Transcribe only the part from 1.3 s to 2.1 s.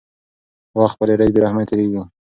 بې رحمۍ تېرېږي.